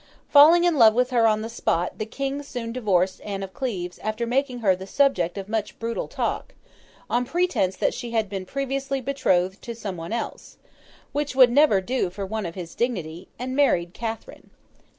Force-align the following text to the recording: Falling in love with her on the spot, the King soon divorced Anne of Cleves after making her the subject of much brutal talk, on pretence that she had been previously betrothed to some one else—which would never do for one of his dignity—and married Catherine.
Falling 0.29 0.63
in 0.63 0.79
love 0.79 0.95
with 0.95 1.11
her 1.11 1.27
on 1.27 1.43
the 1.43 1.47
spot, 1.47 1.99
the 1.99 2.07
King 2.07 2.41
soon 2.41 2.71
divorced 2.73 3.21
Anne 3.23 3.43
of 3.43 3.53
Cleves 3.53 3.99
after 3.99 4.25
making 4.25 4.57
her 4.61 4.75
the 4.75 4.87
subject 4.87 5.37
of 5.37 5.47
much 5.47 5.77
brutal 5.77 6.07
talk, 6.07 6.55
on 7.07 7.23
pretence 7.23 7.75
that 7.75 7.93
she 7.93 8.09
had 8.09 8.27
been 8.27 8.47
previously 8.47 8.99
betrothed 8.99 9.61
to 9.61 9.75
some 9.75 9.97
one 9.97 10.11
else—which 10.11 11.35
would 11.35 11.51
never 11.51 11.81
do 11.81 12.09
for 12.09 12.25
one 12.25 12.47
of 12.47 12.55
his 12.55 12.73
dignity—and 12.73 13.55
married 13.55 13.93
Catherine. 13.93 14.49